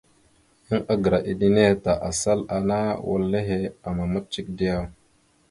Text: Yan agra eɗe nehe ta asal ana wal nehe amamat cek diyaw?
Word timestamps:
Yan 0.67 0.81
agra 0.93 1.17
eɗe 1.29 1.47
nehe 1.55 1.73
ta 1.83 1.93
asal 2.09 2.39
ana 2.55 2.77
wal 3.07 3.23
nehe 3.31 3.57
amamat 3.87 4.25
cek 4.33 4.47
diyaw? 4.57 4.83